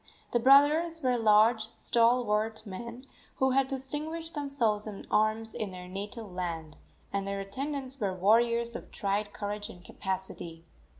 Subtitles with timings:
[0.31, 3.05] The brothers were large, stalwart men,
[3.35, 6.75] who had distinguished themselves in arms in their native land,
[7.13, 10.65] and their attendants were warriors of tried courage and capacity.